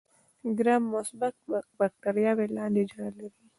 ګرام 0.57 0.83
مثبت 0.93 1.35
بکټریاوې 1.79 2.45
لاندې 2.57 2.79
اجزا 2.83 3.07
لري. 3.17 3.29